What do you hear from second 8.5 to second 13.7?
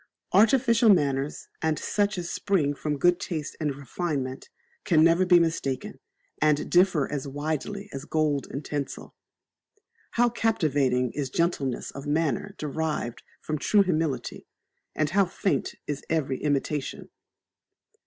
tinsel. How captivating is gentleness of manner derived from